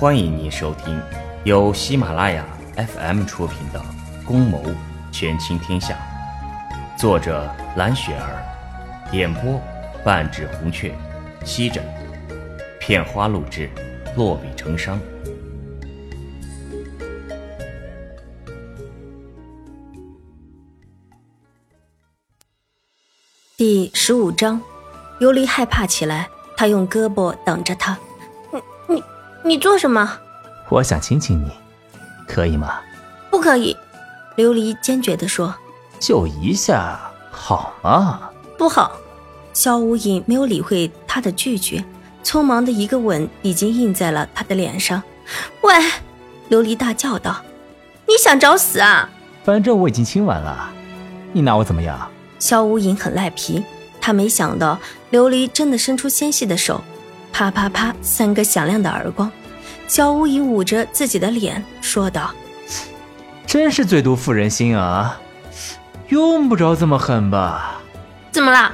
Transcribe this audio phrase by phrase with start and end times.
[0.00, 1.02] 欢迎您收听
[1.42, 3.80] 由喜马拉雅 FM 出品的
[4.24, 4.62] 《宫谋
[5.10, 5.98] 权倾天下》，
[6.96, 9.60] 作者蓝雪儿，演播
[10.04, 10.96] 半指红雀，
[11.44, 11.84] 西枕
[12.78, 13.68] 片花录制，
[14.16, 14.96] 落笔成殇。
[23.56, 24.62] 第十五章，
[25.18, 27.98] 琉璃害怕起来，他用胳膊挡着他。
[29.48, 30.18] 你做什么？
[30.68, 31.50] 我想亲亲你，
[32.26, 32.80] 可以吗？
[33.30, 33.74] 不可以！
[34.36, 35.54] 琉璃坚决地说。
[35.98, 38.28] 就一下好吗？
[38.58, 38.92] 不好！
[39.54, 41.82] 萧无影没有理会他的拒绝，
[42.22, 45.02] 匆忙的一个吻已经印在了他的脸上。
[45.62, 45.74] 喂！
[46.50, 47.42] 琉璃大叫道
[48.06, 49.08] ：“你想找死啊？
[49.44, 50.68] 反正我已经亲完了，
[51.32, 51.98] 你拿我怎么样？”
[52.38, 53.64] 萧无影很赖皮，
[53.98, 54.78] 他没想到
[55.10, 56.82] 琉璃真的伸出纤细的手，
[57.32, 59.32] 啪啪啪三个响亮的耳光。
[59.88, 62.30] 萧无影捂着自己的脸说道
[63.46, 65.18] ：“真是最毒妇人心啊，
[66.08, 67.80] 用不着这么狠吧？”
[68.30, 68.72] 怎么啦？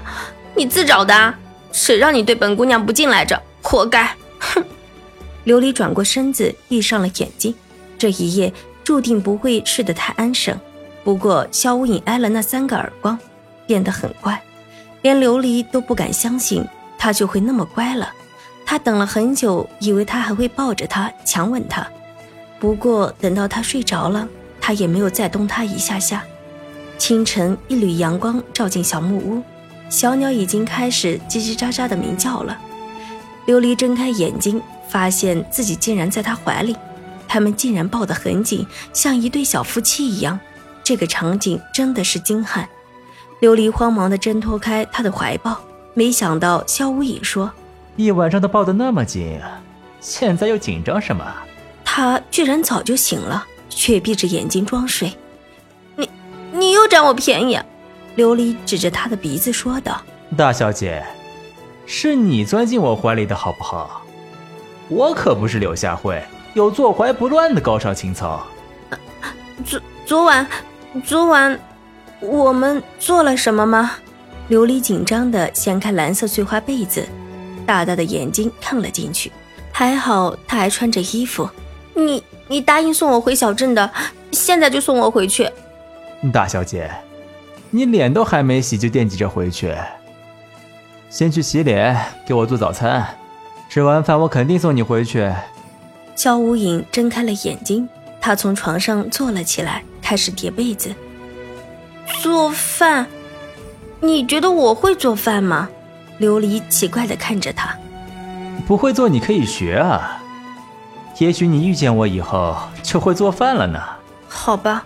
[0.54, 1.34] 你自找的？
[1.72, 3.40] 谁让你对本姑娘不敬来着？
[3.62, 4.14] 活该！
[4.38, 4.62] 哼！
[5.46, 7.54] 琉璃转过身子，闭上了眼睛。
[7.96, 10.58] 这一夜注定不会睡得太安生。
[11.04, 13.18] 不过萧无影挨了那三个耳光。
[13.66, 14.38] 变得很乖，
[15.00, 16.62] 连琉璃都不敢相信
[16.98, 18.12] 他就会那么乖了。
[18.66, 21.86] 他等了很久，以为他还会抱着他强吻他。
[22.58, 24.26] 不过等到他睡着了，
[24.60, 26.24] 他也没有再动他一下下。
[26.96, 29.42] 清晨，一缕阳光照进小木屋，
[29.90, 32.58] 小鸟已经开始叽叽喳喳的鸣叫了。
[33.46, 36.74] 琉璃睁开眼睛，发现自己竟然在他怀里，
[37.28, 40.38] 他们竟然抱得很紧，像一对小夫妻一样。
[40.82, 42.68] 这个场景真的是惊撼。
[43.40, 45.60] 琉璃慌忙地挣脱开他的怀抱，
[45.92, 47.50] 没想到萧无影说
[47.96, 49.40] ：“一晚上都抱得那么紧，
[50.00, 51.24] 现在又紧张什么？”
[51.84, 55.12] 他居然早就醒了，却闭着眼睛装睡。
[55.96, 56.10] 你
[56.52, 57.58] 你又占我便宜！
[58.16, 60.02] 琉璃指着他的鼻子说道
[60.36, 61.04] ：“大小姐，
[61.86, 64.02] 是你钻进我怀里的好不好？
[64.88, 66.22] 我可不是柳下惠，
[66.54, 68.44] 有坐怀不乱的高尚情操。”
[69.64, 70.46] 昨昨晚，
[71.04, 71.58] 昨晚。
[72.20, 73.92] 我们做了什么吗？
[74.48, 77.06] 琉璃紧张的掀开蓝色碎花被子，
[77.64, 79.32] 大大的眼睛看了进去。
[79.72, 81.48] 还好他还穿着衣服。
[81.94, 83.90] 你你答应送我回小镇的，
[84.30, 85.50] 现在就送我回去。
[86.32, 86.90] 大小姐，
[87.70, 89.74] 你脸都还没洗就惦记着回去？
[91.10, 93.04] 先去洗脸，给我做早餐。
[93.68, 95.32] 吃完饭我肯定送你回去。
[96.16, 97.88] 肖无影睁开了眼睛，
[98.20, 100.94] 他从床上坐了起来，开始叠被子。
[102.22, 103.06] 做饭？
[104.00, 105.68] 你觉得我会做饭吗？
[106.20, 107.76] 琉璃奇怪的看着他。
[108.66, 110.20] 不会做，你可以学啊。
[111.18, 113.80] 也许你遇见我以后就会做饭了呢。
[114.28, 114.84] 好吧。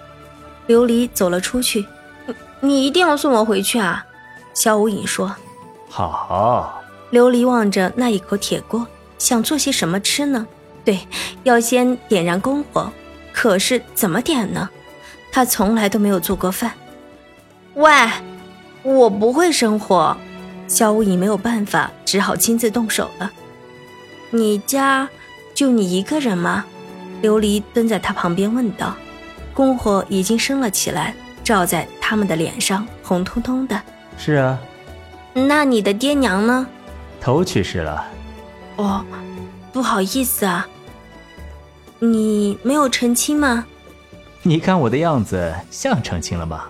[0.67, 1.87] 琉璃走了出去。
[2.27, 4.05] 你你一定要送我回去啊？
[4.53, 5.35] 萧无影说。
[5.89, 6.83] 好。
[7.11, 8.87] 琉璃望着那一口铁锅，
[9.19, 10.47] 想做些什么吃呢？
[10.85, 10.99] 对，
[11.45, 12.91] 要先点燃篝火。
[13.33, 14.69] 可是怎么点呢？
[15.33, 16.73] 他从来都没有做过饭。
[17.75, 17.91] 喂，
[18.83, 20.17] 我不会生火，
[20.69, 23.33] 萧无影没有办法，只好亲自动手了。
[24.31, 25.09] 你家
[25.55, 26.65] 就你一个人吗？
[27.23, 28.95] 琉璃蹲在他旁边问道。
[29.57, 33.83] 篝火已经升了起来，照在他们的脸上，红彤彤的。
[34.17, 34.57] 是啊。
[35.33, 36.67] 那你的爹娘呢？
[37.21, 38.07] 都去世了。
[38.77, 39.05] 哦，
[39.73, 40.69] 不好意思啊。
[41.99, 43.65] 你没有成亲吗？
[44.43, 46.67] 你看我的样子像成亲了吗？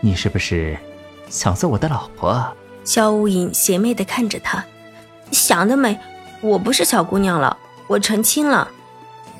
[0.00, 0.76] 你是不是
[1.30, 2.44] 想做我的老婆？
[2.84, 4.64] 萧无影邪魅的看着他，
[5.30, 5.98] 想得美！
[6.40, 7.56] 我不是小姑娘了，
[7.86, 8.68] 我成亲了。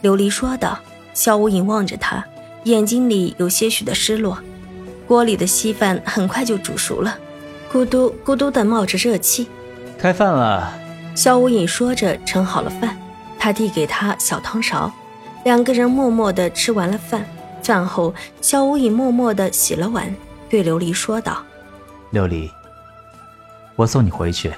[0.03, 0.79] 琉璃说道。
[1.15, 2.25] 萧无影望着他，
[2.63, 4.39] 眼睛里有些许的失落。
[5.05, 7.19] 锅里的稀饭很快就煮熟了，
[7.73, 9.49] 咕嘟咕嘟的冒着热气。
[9.99, 10.73] 开饭了。
[11.17, 12.97] 萧无影说着盛好了饭，
[13.37, 14.93] 他递给他小汤勺，
[15.45, 17.27] 两个人默默的吃完了饭。
[17.65, 20.15] 饭后，萧无影默默的洗了碗。
[20.49, 21.43] 对琉璃说道
[22.13, 22.51] ：“琉璃，
[23.77, 24.53] 我送你回去。”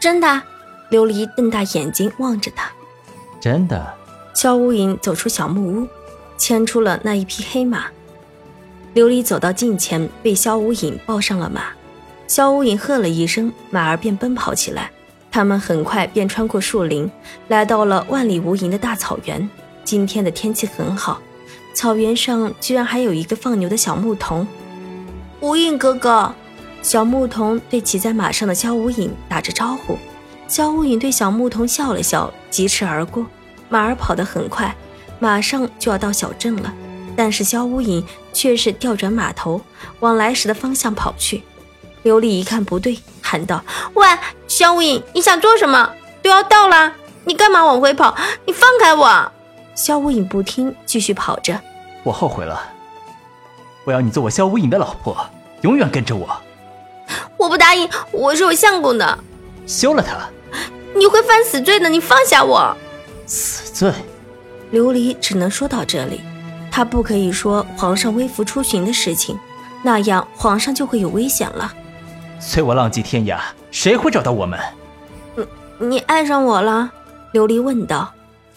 [0.00, 0.42] 真的？
[0.90, 2.70] 琉璃瞪大眼睛望着他。
[3.40, 3.94] 真的。
[4.34, 5.88] 萧无影走出小木屋，
[6.36, 7.86] 牵出了那一匹黑马。
[8.94, 11.64] 琉璃走到近前，被萧无影抱上了马。
[12.26, 14.90] 萧无影喝了一声，马儿便奔跑起来。
[15.30, 17.10] 他们很快便穿过树林，
[17.48, 19.48] 来到了万里无垠的大草原。
[19.84, 21.20] 今天的天气很好，
[21.74, 24.46] 草原上居然还有一个放牛的小牧童。
[25.40, 26.34] 无影哥哥，
[26.82, 29.96] 小牧童对骑在马上的萧无影打着招呼。
[30.48, 33.24] 萧无影对小牧童笑了笑，疾驰而过。
[33.68, 34.74] 马儿跑得很快，
[35.18, 36.74] 马上就要到小镇了。
[37.16, 39.60] 但是萧无影却是调转马头，
[40.00, 41.42] 往来时的方向跑去。
[42.02, 43.62] 刘丽一看不对，喊道
[43.94, 44.06] ：“喂，
[44.48, 45.92] 萧无影，你想做什么？
[46.20, 46.92] 都要到了，
[47.24, 48.14] 你干嘛往回跑？
[48.44, 49.32] 你放开我！”
[49.74, 51.58] 萧无影不听，继续跑着。
[52.02, 52.60] 我后悔了，
[53.84, 55.16] 我要你做我萧无影的老婆，
[55.60, 56.28] 永远跟着我。
[57.42, 59.18] 我不答应，我是我相公的。
[59.66, 60.28] 休了他，
[60.94, 61.88] 你会犯死罪的。
[61.88, 62.76] 你放下我。
[63.26, 63.92] 死罪。
[64.72, 66.20] 琉璃只能说到这里。
[66.70, 69.36] 他不可以说皇上微服出巡的事情，
[69.82, 71.72] 那样皇上就会有危险了。
[72.38, 73.40] 随我浪迹天涯，
[73.72, 74.58] 谁会找到我们？
[75.34, 75.46] 你
[75.86, 76.90] 你爱上我了？
[77.32, 78.12] 琉璃问道。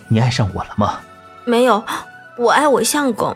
[0.07, 0.99] 你爱上我了吗？
[1.43, 1.83] 没有，
[2.37, 3.35] 我爱我相公。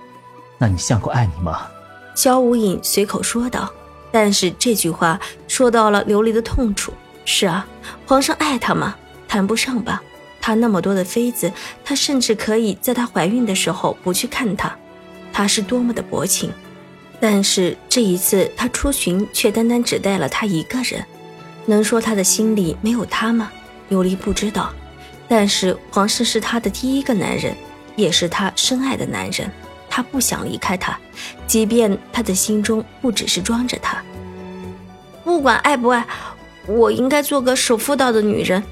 [0.60, 1.68] 那你相公爱你吗？
[2.14, 3.68] 萧无影随口说道。
[4.12, 6.94] 但是这句话说到了琉璃的痛处。
[7.26, 7.68] 是啊，
[8.08, 8.96] 皇上爱她吗？
[9.28, 10.02] 谈不上吧。
[10.42, 11.52] 他那么多的妃子，
[11.84, 14.76] 他甚至可以在她怀孕的时候不去看她，
[15.32, 16.52] 他是多么的薄情。
[17.20, 21.06] 但是这一次他出巡，却单单只带了她一个人，
[21.66, 23.52] 能说他的心里没有她吗？
[23.92, 24.74] 琉璃不知道。
[25.28, 27.56] 但是皇上是他的第一个男人，
[27.96, 29.52] 也是他深爱的男人，
[30.00, 30.98] 他不想离开他，
[31.46, 34.02] 即便他的心中不只是装着他。
[35.26, 36.08] 不管爱不爱，
[36.66, 38.64] 我应该做个守妇道的女人。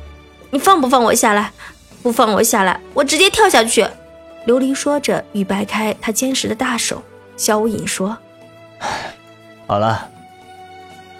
[0.52, 1.52] 你放不放我下来？
[2.02, 3.84] 不放我下来，我直接跳下去！
[4.46, 7.04] 琉璃说着，欲掰开他坚实的大手。
[7.36, 8.18] 萧无影说
[9.68, 10.10] ：“好了，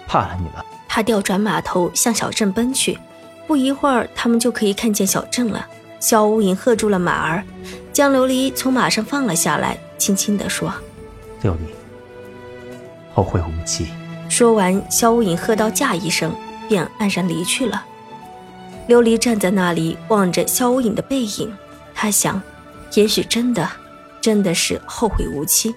[0.06, 2.98] 怕了你了。”他调转马头向小镇奔去。
[3.46, 5.66] 不一会儿，他们就可以看见小镇了。
[6.00, 7.44] 萧无影喝住了马儿，
[7.92, 10.72] 将琉璃从马上放了下来，轻轻地说
[11.42, 11.68] ：“琉璃，
[13.12, 13.88] 后会无期。”
[14.30, 16.32] 说完，萧无影喝道：“驾一声，
[16.68, 17.84] 便黯然离去了。
[18.88, 21.52] 琉璃站在那里，望着萧无影的背影，
[21.94, 22.40] 他想，
[22.94, 23.68] 也许真的，
[24.20, 25.74] 真的是后会无期。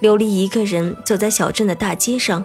[0.00, 2.42] 琉璃一个人走在小镇的大街上，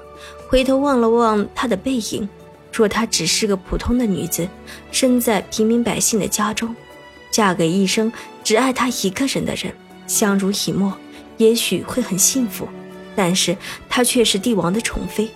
[0.50, 2.28] 回头望了望他的背影。
[2.74, 4.46] 若她只是个普通的女子，
[4.92, 6.75] 生在平民百姓的家中，
[7.31, 8.12] 嫁给一生
[8.44, 9.74] 只爱她一个人的人，
[10.07, 10.94] 相濡以沫，
[11.38, 12.68] 也许会很幸福。
[13.16, 13.56] 但是
[13.90, 15.30] 她却是帝王的宠妃。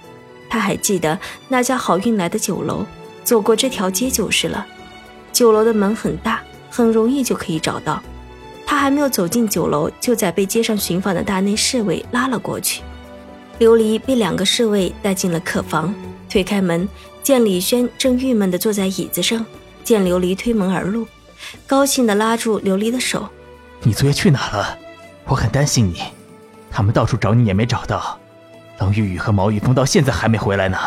[0.50, 1.18] 她还记得
[1.48, 2.86] 那家好运来的酒楼，
[3.24, 4.66] 走过这条街就是了。
[5.32, 8.02] 酒楼的门很大，很容易就可以找到。
[8.66, 12.82] 她还没有走进酒楼，就在被街上寻访的大内侍卫拉了过去。
[13.60, 15.94] 琉璃被两个侍卫带进了客房，
[16.30, 16.88] 推开门。
[17.22, 19.46] 见李轩正郁闷地坐在椅子上，
[19.84, 21.06] 见琉璃推门而入，
[21.68, 23.30] 高兴地拉住琉璃的手
[23.82, 24.78] ：“你昨夜去哪了？
[25.26, 26.02] 我很担心你，
[26.70, 28.20] 他们到处找你也没找到。
[28.80, 30.78] 冷雨雨和毛玉峰到现在还没回来呢。”“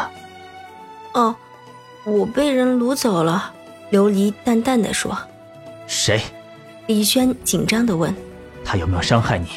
[1.15, 1.35] 哦，
[2.05, 3.53] 我被人掳走了。”
[3.93, 5.17] 琉璃淡淡的说。
[5.87, 6.21] “谁？”
[6.87, 8.15] 李轩紧张的问。
[8.65, 9.49] “他有没有伤害你？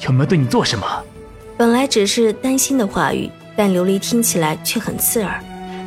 [0.00, 0.86] 有没有对你做什么？”
[1.56, 5.42] 本来只是担心的话语，但琉璃听起来却很刺耳。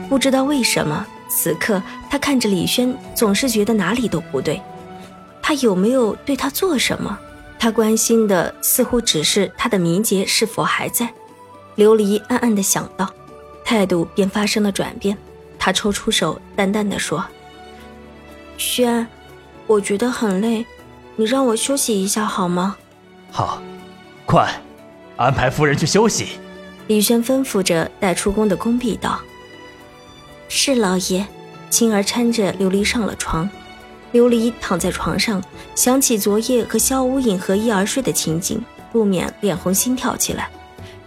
[0.10, 4.62] 不知道为什么，此刻他看着李轩，总是觉得哪里都不对。
[5.50, 7.18] 他有没有对他做什么？
[7.58, 11.12] 他关心的似乎只是他的名节是否还在。
[11.76, 13.12] 琉璃暗暗的想到，
[13.66, 15.18] 态度便发生了转变。
[15.58, 17.26] 他抽出手，淡淡的说
[18.60, 19.08] ：“轩，
[19.66, 20.64] 我觉得很累，
[21.16, 22.76] 你让我休息一下好吗
[23.34, 23.60] ？”“好，
[24.28, 24.62] 快，
[25.18, 26.38] 安排夫人去休息。”
[26.86, 29.20] 李轩吩咐着，带出宫的宫婢道。
[30.48, 31.26] 是老爷，
[31.72, 33.50] 青儿搀着琉璃上了床。
[34.14, 35.44] 琉璃躺在床上，
[35.76, 40.50] 想起昨夜和萧无影合衣而睡的情景，不免脸红心跳起来。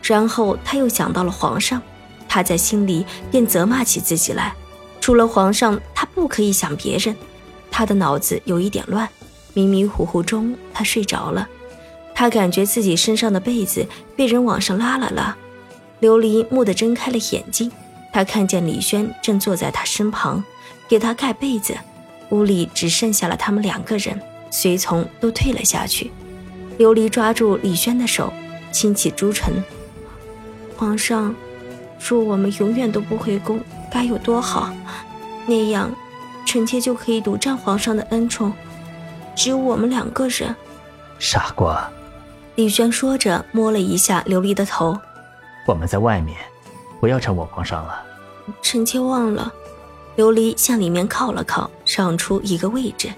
[0.02, 1.82] 然后他又想到了皇上，
[2.28, 4.54] 他在心里便责骂起自己来。
[5.00, 7.16] 除了皇上，他不可以想别人。
[7.70, 9.08] 他的脑子有一点乱，
[9.52, 11.48] 迷迷糊糊中，他睡着了。
[12.14, 15.36] 他感觉自己身上的被子被人往上拉了拉。
[16.00, 17.72] 琉璃蓦地睁开了眼睛。
[18.12, 20.44] 他看见李轩正坐在他身旁，
[20.86, 21.74] 给他盖被子。
[22.32, 24.18] 屋里只剩下了他们两个人，
[24.50, 26.10] 随从都退了下去。
[26.78, 28.32] 琉璃抓住李轩的手，
[28.72, 29.62] 轻启朱唇
[30.76, 31.34] ：“皇上，
[32.00, 33.60] 若我们永远都不回宫，
[33.90, 34.74] 该有多好！
[35.46, 35.94] 那样，
[36.46, 38.52] 臣妾就可以独占皇上的恩宠，
[39.36, 40.56] 只有我们两个人。”
[41.20, 41.86] 傻瓜，
[42.56, 44.98] 李轩说着，摸了一下琉璃的头
[45.68, 46.36] ：“我们在外面。”
[46.98, 48.00] 不要缠我皇上了，
[48.62, 49.52] 臣妾忘了。
[50.16, 53.10] 琉璃向里面靠了靠，让出一个位置。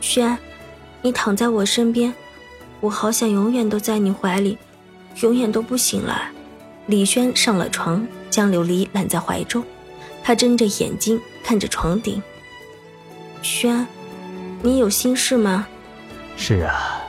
[0.00, 0.38] 轩，
[1.02, 2.14] 你躺在我身边，
[2.80, 4.56] 我好想永远都在你怀里，
[5.22, 6.30] 永远都不醒来。
[6.86, 9.64] 李轩上了床，将琉璃揽在怀中，
[10.22, 12.22] 他睁着眼睛看着床顶。
[13.42, 13.84] 轩，
[14.62, 15.66] 你有心事吗？
[16.36, 17.00] 是啊，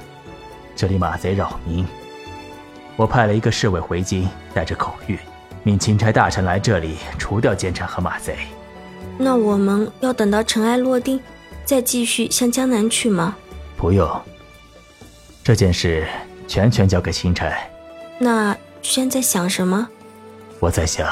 [0.75, 1.85] 这里马贼扰民，
[2.95, 5.19] 我派了一个侍卫回京，带着口谕，
[5.61, 8.37] 命钦差大臣来这里除掉奸臣和马贼。
[9.17, 11.19] 那我们要等到尘埃落定，
[11.65, 13.35] 再继续向江南去吗？
[13.75, 14.09] 不用，
[15.43, 16.07] 这件事
[16.47, 17.51] 全权交给钦差。
[18.19, 19.87] 那轩在想什么？
[20.59, 21.07] 我在想，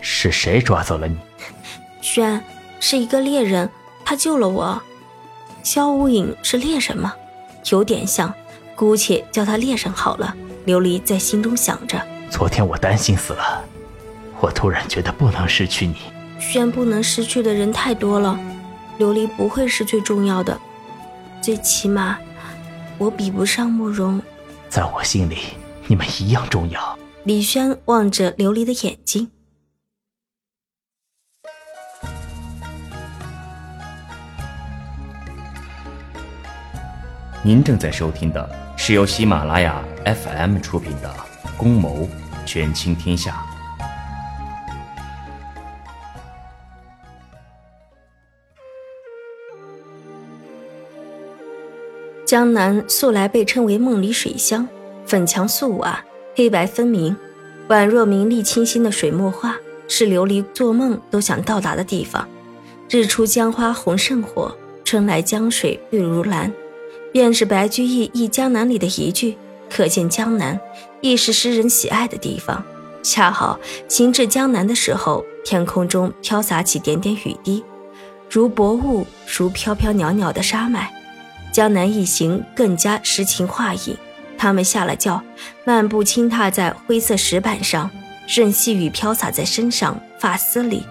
[0.00, 1.16] 是谁抓走了你？
[2.00, 2.42] 轩
[2.80, 3.68] 是一个猎人，
[4.04, 4.80] 他救了我。
[5.62, 7.12] 萧无影是猎人吗？
[7.70, 8.32] 有点像，
[8.74, 10.34] 姑且叫他猎人好了。
[10.66, 12.00] 琉璃在心中想着。
[12.30, 13.64] 昨天我担心死了，
[14.40, 15.96] 我突然觉得不能失去你。
[16.38, 18.38] 轩不能失去的人太多了，
[18.98, 20.58] 琉璃不会是最重要的，
[21.42, 22.18] 最起码，
[22.98, 24.20] 我比不上慕容。
[24.68, 25.38] 在我心里，
[25.86, 26.98] 你们一样重要。
[27.24, 29.30] 李轩望着琉璃的眼睛。
[37.42, 41.08] 您正在收听的是由喜马拉雅 FM 出品的
[41.56, 42.08] 《宫谋
[42.44, 43.44] 权倾天下》。
[52.26, 54.68] 江南素来被称为梦里水乡，
[55.06, 56.04] 粉墙素瓦，
[56.34, 57.16] 黑白分明，
[57.68, 59.54] 宛若明丽清新的水墨画，
[59.86, 62.28] 是琉璃做梦都想到达的地方。
[62.90, 64.52] 日出江花红胜火，
[64.82, 66.52] 春来江水绿如蓝，
[67.12, 69.36] 便是白居易忆江南里的一句，
[69.70, 70.58] 可见江南
[71.00, 72.60] 亦是诗人喜爱的地方。
[73.04, 73.56] 恰好
[73.86, 77.62] 行至江南的时候，天空中飘洒起点点雨滴，
[78.28, 79.06] 如薄雾，
[79.38, 80.92] 如飘飘袅袅的沙麦。
[81.56, 83.96] 江南一行更加诗情画意，
[84.36, 85.22] 他们下了轿，
[85.64, 87.90] 漫步轻踏在灰色石板上，
[88.28, 90.84] 任细雨飘洒在身上、发丝里，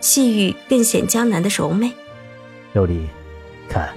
[0.00, 1.92] 细雨更显江南的柔美。
[2.72, 3.02] 琉璃，
[3.68, 3.90] 看，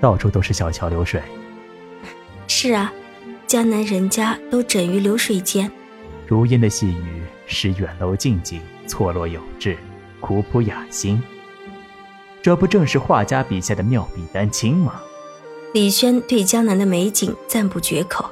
[0.00, 1.20] 到处都是小桥流水。
[2.48, 2.90] 是啊，
[3.46, 5.70] 江南人家都枕于流水间。
[6.26, 9.76] 如烟的细雨，使远楼近景错落有致，
[10.20, 11.22] 古朴雅兴。
[12.40, 15.02] 这不正是画家笔下的妙笔丹青吗？
[15.72, 18.24] 李轩对江南的美景赞不绝口。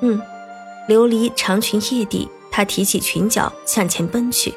[0.00, 0.20] 嗯，
[0.88, 4.54] 琉璃长裙曳地，他提起裙角向前奔去。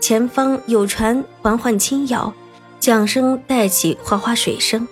[0.00, 2.32] 前方有船缓缓轻摇，
[2.80, 4.88] 桨声带起哗哗水声。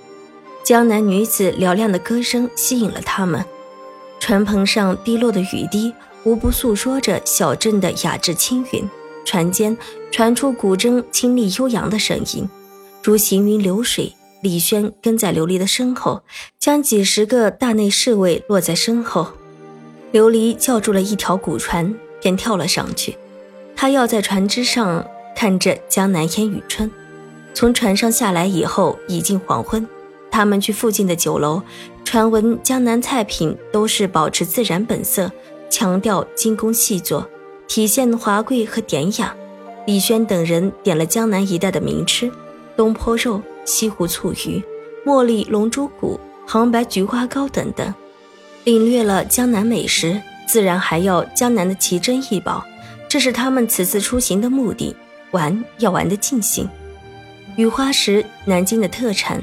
[0.63, 3.43] 江南女子嘹亮的歌声吸引了他们。
[4.21, 5.95] 船篷上滴落的雨滴，
[6.25, 8.87] 无不诉说着小镇的雅致清韵。
[9.25, 9.77] 船间
[10.11, 12.49] 传出古筝清丽悠扬的声音，
[13.03, 14.15] 如行云流水。
[14.41, 16.23] 李轩跟在琉璃的身后，
[16.59, 19.29] 将几十个大内侍卫落在身后。
[20.13, 23.17] 琉璃叫住了一条古船，便跳了上去。
[23.75, 25.05] 他要在船只上
[25.35, 26.91] 看着江南烟雨春。
[27.53, 29.87] 从船上下来以后，已近黄昏。
[30.31, 31.63] 他们去附近的酒楼，
[32.05, 35.33] 传闻江南菜品都是保持自然本色，
[35.69, 37.29] 强调精工细作，
[37.67, 39.35] 体现华贵和典雅。
[39.87, 42.31] 李轩等人点了江南一带的名吃，
[42.77, 43.43] 东坡肉。
[43.69, 44.65] 西湖醋鱼、
[45.05, 47.95] 茉莉龙珠骨、杭白菊花糕等等，
[48.65, 52.65] 领略了江南美食，自然还要江南的奇珍异宝。
[53.11, 54.97] 这是他们此次出行的目的。
[55.33, 56.67] 玩要玩得尽兴。
[57.57, 59.39] 雨花石，南京的特产，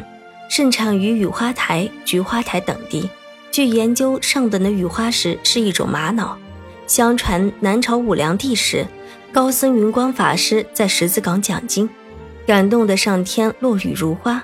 [0.49, 3.07] 盛产于雨花台、菊花台等地。
[3.51, 6.35] 据研究，上等的雨花石是一种玛瑙。
[6.87, 8.87] 相传南朝武梁帝时，
[9.31, 11.87] 高僧云光法师在十字岗讲经。
[12.45, 14.43] 感动的上天落雨如花，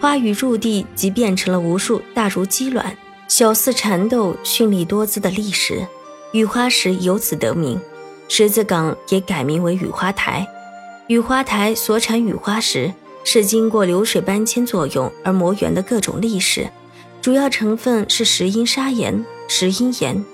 [0.00, 2.96] 花雨入地即变成了无数大如鸡卵、
[3.28, 5.86] 小似蚕豆、绚丽多姿的丽石，
[6.32, 7.80] 雨花石由此得名。
[8.28, 10.44] 十字岗也改名为雨花台。
[11.06, 16.68] 雨花台所产雨花石是经过流水搬迁作用而磨圆的各种砾石，
[17.22, 20.24] 主要成分是石英砂岩、石英岩、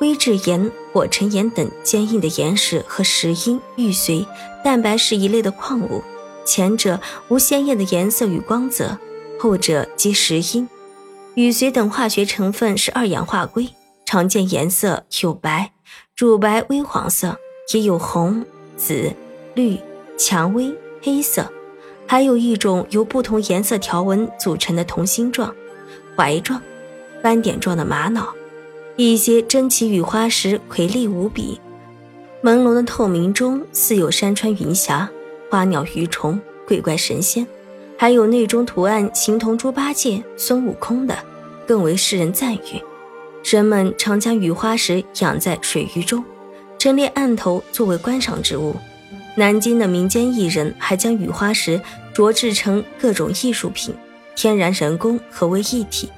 [0.00, 4.26] 灰质岩、火成岩等坚硬的岩石和石英、玉髓、
[4.64, 6.02] 蛋白石一类的矿物。
[6.44, 8.98] 前者无鲜艳的颜色与光泽，
[9.38, 10.68] 后者即石英、
[11.34, 13.68] 雨髓等化学成分是二氧化硅，
[14.04, 15.72] 常见颜色有白、
[16.16, 17.36] 乳白、微黄色，
[17.72, 18.44] 也有红、
[18.76, 19.12] 紫、
[19.54, 19.78] 绿、
[20.18, 21.50] 蔷薇、黑色，
[22.06, 25.54] 还有一种由不同颜色条纹组成的同心状、
[26.16, 26.60] 环状、
[27.22, 28.34] 斑点状的玛瑙。
[28.96, 31.58] 一些珍奇雨花石魁丽无比，
[32.42, 35.08] 朦胧的透明中似有山川云霞。
[35.50, 37.44] 花鸟鱼虫、鬼怪神仙，
[37.98, 41.18] 还有那种图案形同猪八戒、孙悟空的，
[41.66, 42.80] 更为世人赞誉。
[43.42, 46.24] 人们常将雨花石养在水鱼中，
[46.78, 48.76] 陈列案头作为观赏之物。
[49.34, 51.80] 南京的民间艺人还将雨花石
[52.14, 53.92] 琢制成各种艺术品，
[54.36, 56.08] 天然人工合为一体。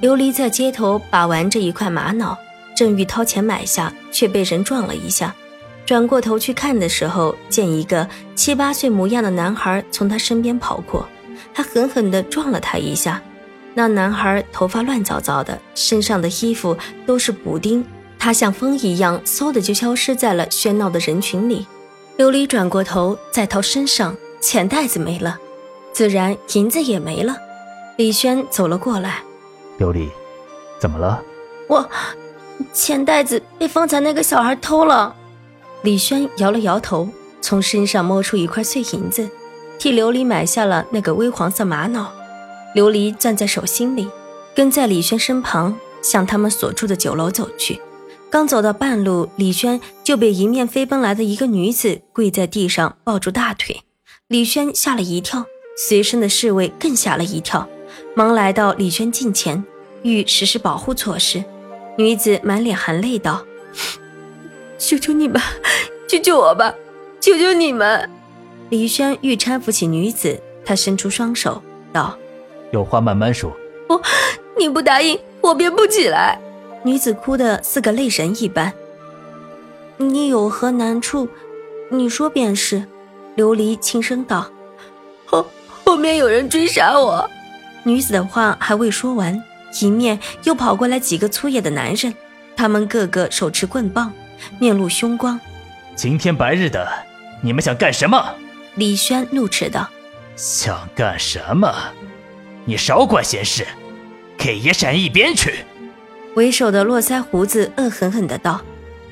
[0.00, 2.38] 琉璃在街头把玩着一块玛瑙，
[2.74, 5.34] 正欲掏钱买下，却被人撞了一下。
[5.88, 11.08] 转过头去看的时候，见一个七八岁模样的男孩从他身边跑过，
[11.54, 13.22] 他狠狠地撞了他一下。
[13.72, 16.76] 那男孩头发乱糟糟的，身上的衣服
[17.06, 17.82] 都是补丁，
[18.18, 21.66] 他像风一样，嗖的就消失在了喧闹的人群里。
[22.18, 25.38] 琉璃转过头，再掏身上，钱袋子没了，
[25.94, 27.34] 自然银子也没了。
[27.96, 29.22] 李轩走了过来。
[29.78, 30.10] 琉璃，
[30.78, 31.22] 怎么了？
[31.66, 31.88] 我
[32.74, 35.14] 钱袋子被方才那个小孩偷了。
[35.82, 37.08] 李轩摇了摇头，
[37.40, 39.28] 从身上摸出一块碎银子，
[39.78, 42.12] 替琉璃买下了那个微黄色玛瑙。
[42.74, 44.08] 琉璃攥在手心里，
[44.54, 47.80] 跟在李轩身旁，向他们所住的酒楼走去。
[48.30, 53.82] 刚走到半路，李轩就被迎面飞奔来的一个女子跪在地上抱住大腿。
[54.26, 55.46] 李轩吓了一跳，
[55.88, 57.66] 随身的侍卫更吓了一跳。
[58.14, 59.64] 忙来到李轩近前，
[60.02, 61.42] 欲实施保护措施。
[61.96, 63.44] 女子满脸含泪道
[64.78, 65.40] ：“求求你们，
[66.08, 66.74] 救救我吧！
[67.20, 68.08] 求求你们！”
[68.70, 72.16] 李轩欲搀扶起女子，他伸出双手道
[72.72, 73.50] ：“有话慢慢说。
[73.88, 74.00] ”“不，
[74.58, 76.38] 你不答应，我便不起来。”
[76.84, 78.72] 女子哭得似个泪人一般。
[79.98, 81.28] “你有何难处？
[81.90, 82.84] 你说便是。”
[83.36, 84.50] 琉璃轻声道
[85.24, 85.46] ：“后
[85.84, 87.28] 后面有人追杀我。”
[87.84, 89.42] 女子的话还未说完，
[89.80, 92.12] 迎面又跑过来几个粗野的男人，
[92.56, 94.12] 他们个个手持棍棒，
[94.58, 95.40] 面露凶光。
[95.96, 96.88] 晴天白日的，
[97.42, 98.34] 你们想干什么？
[98.74, 99.88] 李轩怒斥道
[100.36, 101.74] ：“想干什么？
[102.64, 103.66] 你少管闲事，
[104.36, 105.64] 给爷闪一边去！”
[106.36, 108.60] 为首的络腮胡子恶狠狠的道：“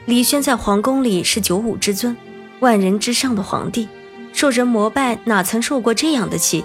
[0.07, 2.17] 李轩在皇宫里是九五之尊，
[2.61, 3.89] 万人之上的皇帝，
[4.33, 6.65] 受人膜拜，哪曾受过这样的气？”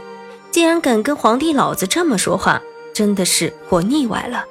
[0.52, 2.62] 竟然敢跟皇帝老子这么说话，
[2.94, 4.44] 真的是活腻歪了。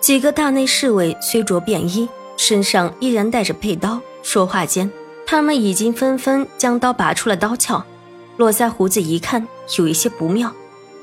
[0.00, 4.00] 几个大内侍卫虽着便衣，身上依然带着佩刀。
[4.22, 4.90] 说话间，
[5.26, 7.84] 他们已经纷纷将刀拔出了刀鞘。
[8.36, 9.46] 络腮胡子一看
[9.78, 10.52] 有一些不妙，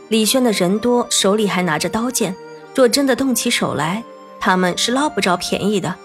[0.10, 2.36] 李轩的人多，手里还拿着刀剑，
[2.76, 4.04] 若真的动起手来，
[4.40, 5.96] 他们是捞不着便宜的。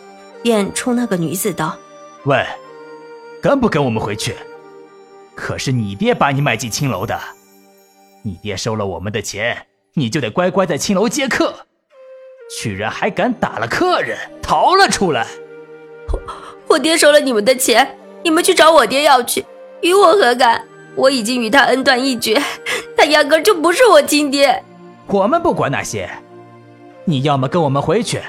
[0.43, 1.77] 便冲那个女子道
[2.25, 2.47] ：“喂，
[3.43, 4.37] 跟不跟我们回去？
[5.35, 7.19] 可是你爹把你卖进青楼的。”
[8.23, 11.67] 你爹收了我们的钱，你就得乖乖在青楼接客，
[12.49, 15.27] 居然还敢打了客人，逃了出来。
[16.11, 16.21] 我
[16.69, 19.45] 我爹收了你们的钱，你们去找我爹要去，
[19.83, 20.65] 与我何干？
[20.95, 22.43] 我已经与他恩断义绝，
[22.97, 24.65] 他压根就不是我亲爹。
[25.07, 26.11] 我们不管那些，
[27.05, 28.21] 你要么跟我们回去，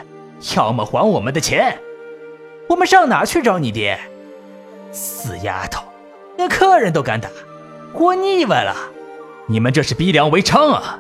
[0.56, 1.80] 要么还我们的钱。
[2.68, 4.00] 我们上哪去找你爹？
[4.92, 5.84] 死丫头，
[6.38, 7.30] 连客人都敢打，
[7.94, 8.76] 活腻歪了。
[9.48, 11.00] 你们这是逼良为娼啊！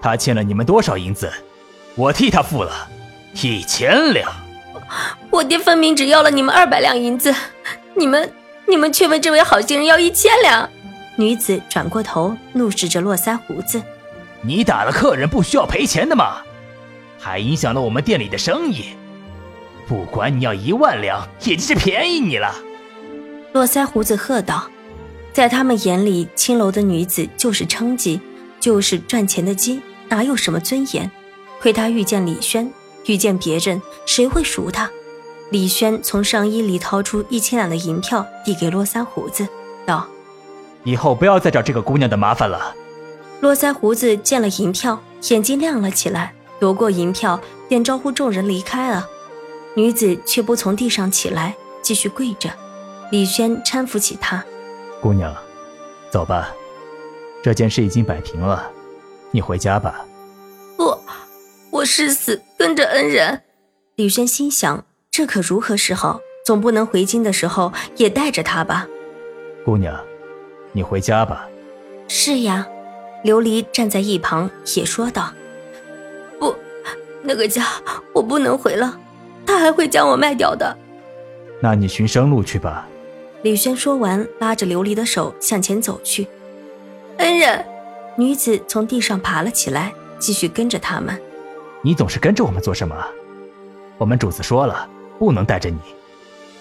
[0.00, 1.32] 他欠了你们多少银子？
[1.96, 2.88] 我替他付了，
[3.42, 4.30] 一千两。
[5.30, 7.34] 我爹分明只要了你们二百两银子，
[7.94, 8.32] 你们
[8.66, 10.68] 你们却问这位好心人要一千两。
[11.16, 13.80] 女子转过头，怒视着络腮胡子
[14.42, 16.38] ：“你打了客人不需要赔钱的吗？
[17.18, 18.86] 还影响了我们店里的生意。
[19.86, 22.54] 不管你要一万两，也就是便宜你了。”
[23.52, 24.68] 络腮胡子喝道。
[25.32, 28.20] 在他们眼里，青楼的女子就是娼妓，
[28.60, 31.10] 就是赚钱的鸡，哪有什么尊严？
[31.64, 32.70] 亏他遇见李轩，
[33.06, 34.90] 遇见别人，谁会赎他？
[35.48, 39.48] 李轩从上衣里掏出一千两的银票，递给络腮胡子，
[39.86, 40.06] 道
[40.84, 42.76] ：“以后不要再找这个姑娘的麻烦了。”
[43.40, 49.08] 络腮胡子见了银票，眼睛亮了起来，夺过银票，便招呼众人离开了。
[49.74, 52.50] 女子却不从地上起来，继续跪着。
[53.10, 54.44] 李轩搀扶起她。
[55.00, 55.34] 姑娘，
[56.10, 56.50] 走吧，
[57.42, 58.70] 这件事已经摆平了，
[59.30, 60.04] 你回家吧。
[61.84, 63.42] 誓死跟着恩人。
[63.96, 66.20] 李轩心想，这可如何是好？
[66.44, 68.86] 总不能回京的时候也带着他吧。
[69.64, 69.98] 姑娘，
[70.72, 71.48] 你回家吧。
[72.06, 72.66] 是呀，
[73.24, 75.32] 琉璃站在一旁也说道
[76.38, 76.54] ：“不，
[77.22, 77.66] 那个家
[78.12, 78.98] 我不能回了，
[79.46, 80.76] 他还会将我卖掉的。”
[81.62, 82.86] 那你寻生路去吧。
[83.40, 86.28] 李轩说完，拉着琉璃的手向前走去。
[87.16, 87.64] 恩人，
[88.16, 91.18] 女子从地上爬了起来，继续跟着他们。
[91.84, 92.96] 你总是跟着我们做什么？
[93.98, 95.78] 我们主子说了，不能带着你，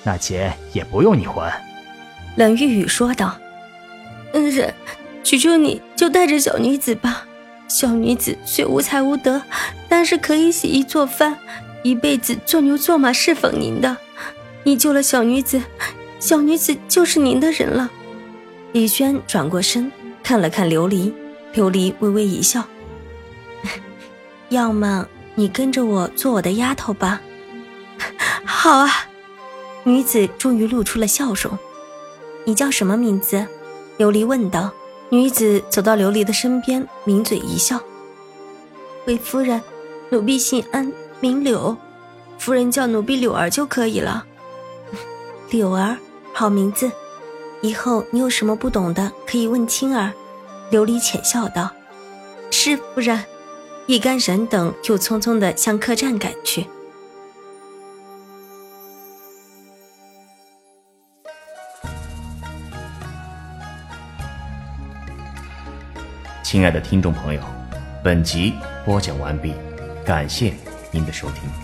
[0.04, 1.50] 那钱也不用你还。
[2.36, 3.38] 冷玉雨说道
[4.34, 4.74] ：“恩人，
[5.24, 7.26] 求求你就带着小女子吧。
[7.70, 9.42] 小女子虽无才无德，
[9.88, 11.38] 但是可以洗衣做饭，
[11.84, 13.96] 一辈子做牛做马侍奉您的。
[14.64, 15.62] 你救了小女子。”
[16.20, 17.90] 小女子就是您的人了。
[18.72, 19.92] 李轩转过身
[20.24, 21.12] 看了看琉璃，
[21.54, 22.64] 琉璃微微一笑
[24.48, 25.06] ：“要么
[25.36, 27.22] 你跟着我做我的丫头吧。
[28.46, 28.90] ”“好啊。”
[29.84, 31.58] 女子终于露出了笑容。
[32.46, 33.46] “你叫什么名字？”
[34.00, 34.72] 琉璃问道。
[35.10, 37.80] 女子走到琉璃的身边，抿嘴一笑
[39.06, 39.62] ：“回夫人，
[40.10, 41.78] 奴婢姓安，名柳，
[42.40, 44.26] 夫人叫奴婢柳儿就可以了。
[45.52, 45.96] ”“柳儿，
[46.34, 46.92] 好名字。
[47.62, 50.12] 以后你有什么不懂的，可以问青儿。”
[50.72, 51.70] 琉璃浅笑道
[52.50, 53.24] ：“是夫人。”
[53.86, 56.66] 一干人等又匆匆的向客栈赶去。
[66.44, 67.42] 亲爱的听众朋友，
[68.02, 68.54] 本集
[68.86, 69.54] 播讲完毕，
[70.06, 70.54] 感谢
[70.92, 71.63] 您的收听。